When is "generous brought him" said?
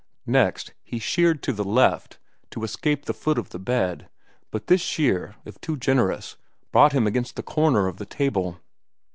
5.77-7.05